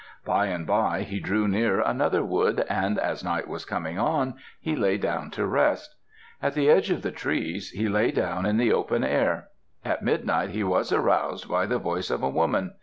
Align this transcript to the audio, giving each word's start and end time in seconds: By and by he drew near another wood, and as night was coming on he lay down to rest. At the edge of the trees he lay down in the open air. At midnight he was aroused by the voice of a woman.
By 0.25 0.47
and 0.47 0.65
by 0.65 1.03
he 1.03 1.19
drew 1.19 1.47
near 1.47 1.79
another 1.79 2.23
wood, 2.25 2.65
and 2.67 2.97
as 2.97 3.23
night 3.23 3.47
was 3.47 3.65
coming 3.65 3.99
on 3.99 4.33
he 4.59 4.75
lay 4.75 4.97
down 4.97 5.29
to 5.29 5.45
rest. 5.45 5.93
At 6.41 6.55
the 6.55 6.71
edge 6.71 6.89
of 6.89 7.03
the 7.03 7.11
trees 7.11 7.69
he 7.69 7.87
lay 7.87 8.09
down 8.09 8.47
in 8.47 8.57
the 8.57 8.73
open 8.73 9.03
air. 9.03 9.49
At 9.85 10.01
midnight 10.01 10.49
he 10.49 10.63
was 10.63 10.91
aroused 10.91 11.47
by 11.47 11.67
the 11.67 11.77
voice 11.77 12.09
of 12.09 12.23
a 12.23 12.29
woman. 12.29 12.73